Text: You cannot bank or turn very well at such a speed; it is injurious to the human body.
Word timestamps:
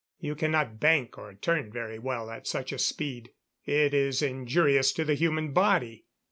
You 0.17 0.33
cannot 0.33 0.79
bank 0.79 1.19
or 1.19 1.35
turn 1.35 1.71
very 1.71 1.99
well 1.99 2.31
at 2.31 2.47
such 2.47 2.71
a 2.71 2.79
speed; 2.79 3.33
it 3.65 3.93
is 3.93 4.23
injurious 4.23 4.91
to 4.93 5.05
the 5.05 5.13
human 5.13 5.53
body. 5.53 6.07